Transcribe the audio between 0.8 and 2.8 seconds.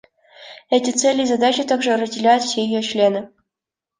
цели и задачи также разделяют все